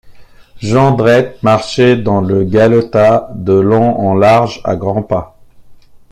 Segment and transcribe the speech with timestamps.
[0.63, 5.37] Jondrette marchait dans le galetas de long en large à grands pas.